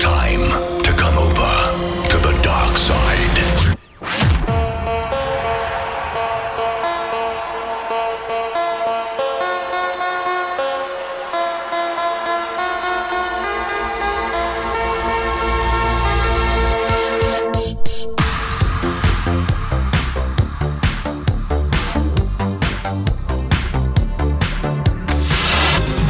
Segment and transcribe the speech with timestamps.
[0.00, 0.48] Time
[0.84, 3.74] to come over to the dark side.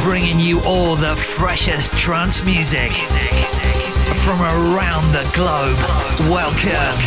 [0.03, 2.91] bringing you all the freshest trance music.
[2.91, 3.48] music
[4.23, 5.77] from around the globe.
[6.29, 6.99] Welcome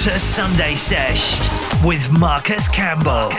[0.00, 1.38] to Sunday Sesh
[1.82, 3.30] with Marcus Campbell.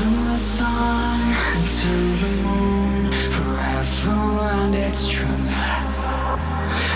[0.00, 1.20] to the sun
[1.66, 1.92] to
[2.22, 4.20] the moon, forever
[4.56, 5.58] and its truth.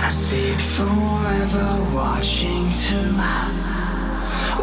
[0.06, 3.12] I see it forever watching too,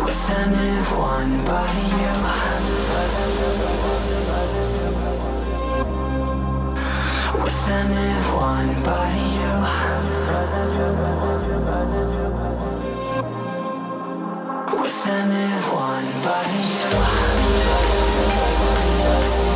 [0.04, 2.14] with anyone but you.
[7.44, 9.54] With anyone but you.
[14.82, 16.48] With anyone but
[17.86, 17.91] you.
[18.34, 19.51] With me.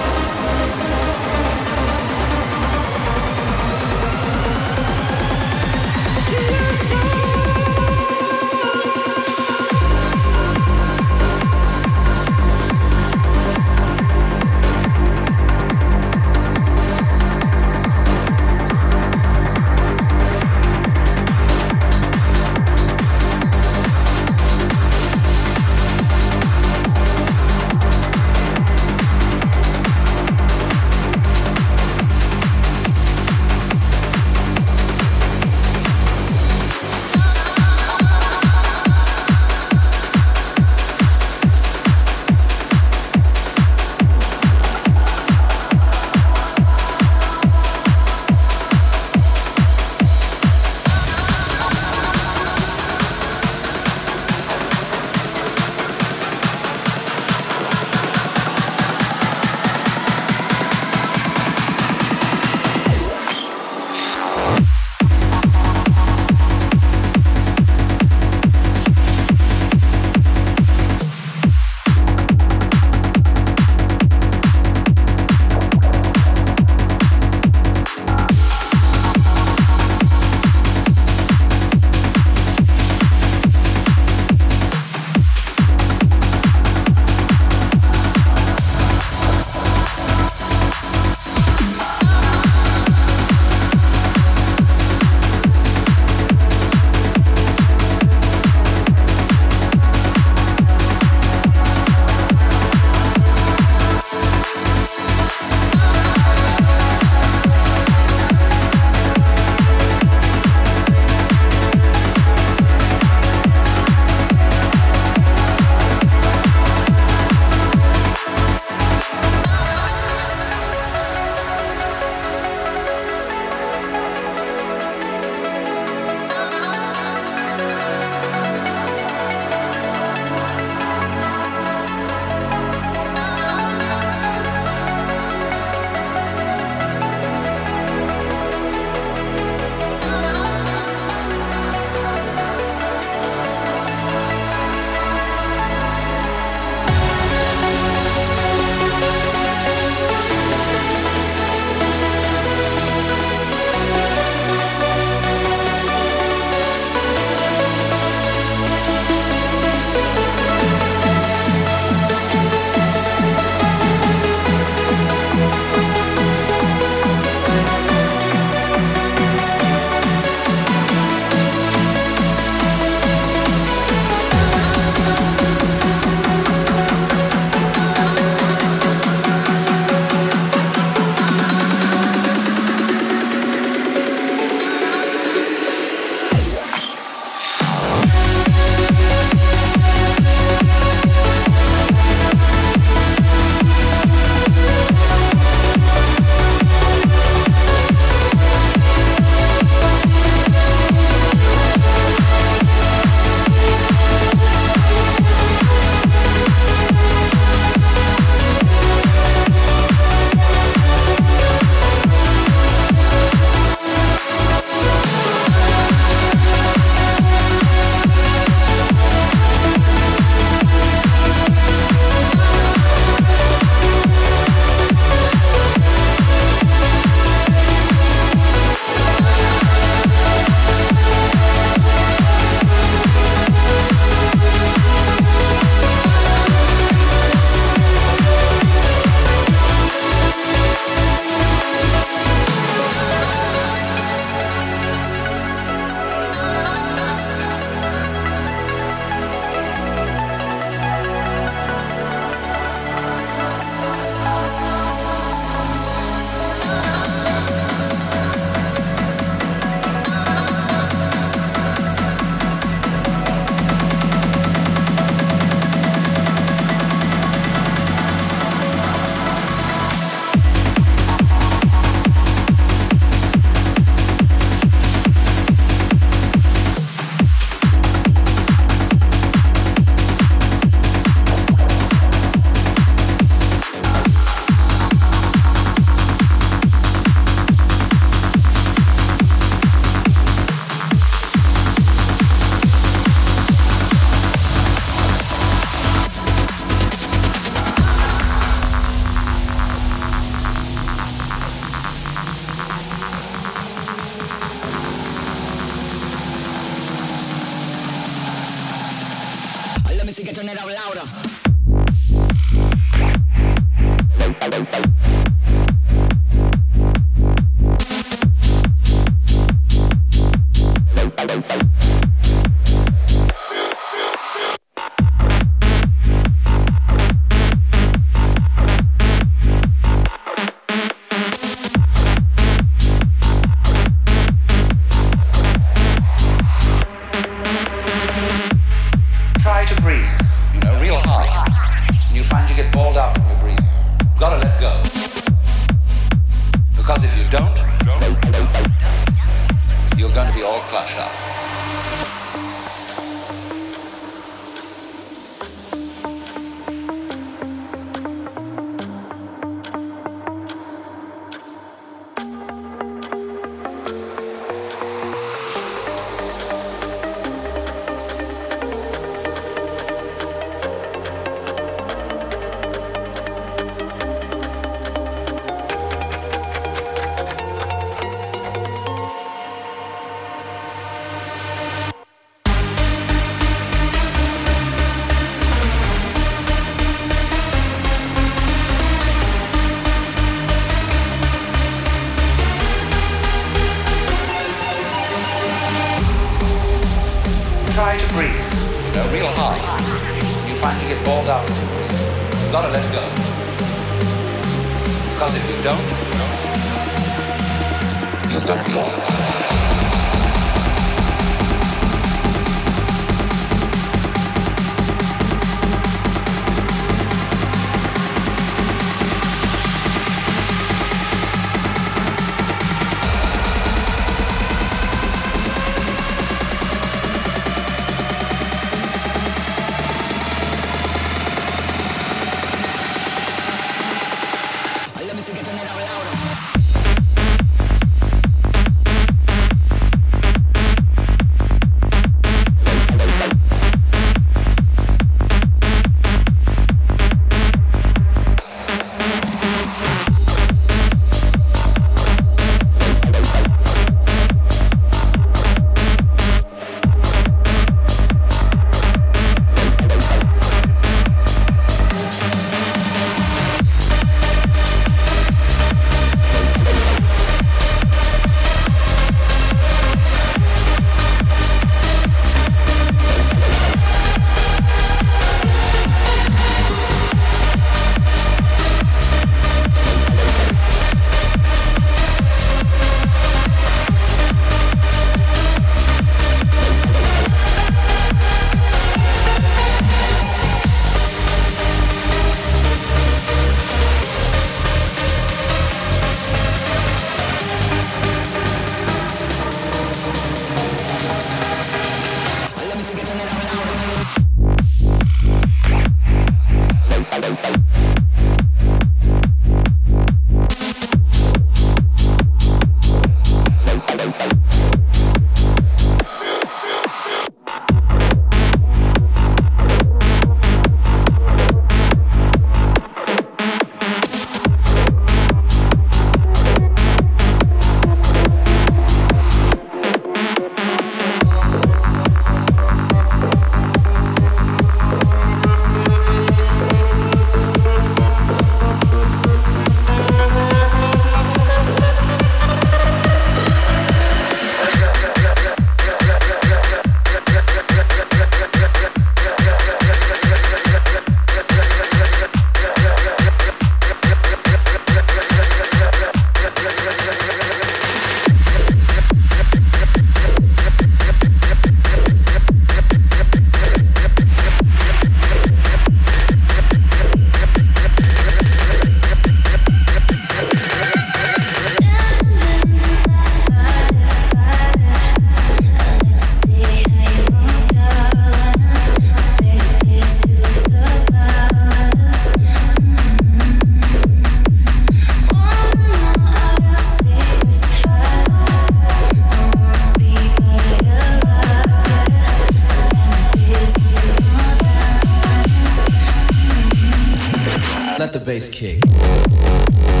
[598.13, 600.00] the bass kick.